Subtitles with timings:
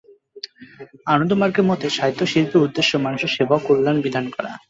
[1.07, 4.51] আনন্দমার্গের মতে, সাহিত্য ও শিল্পের উদ্দেশ্য মানুষের সেবা ও কল্যাণ বিধান করা।